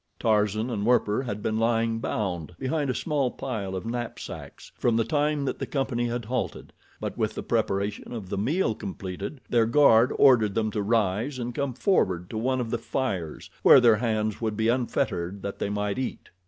[0.17, 5.03] Tarzan and Werper had been lying bound behind a small pile of knapsacks from the
[5.03, 9.67] time that the company had halted; but with the preparation of the meal completed, their
[9.67, 13.97] guard ordered them to rise and come forward to one of the fires where their
[13.97, 16.29] hands would be unfettered that they might eat.